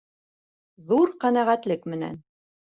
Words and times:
Ҙур 0.93 1.13
ҡәнәғәтлек 1.25 1.89
менән! 1.95 2.21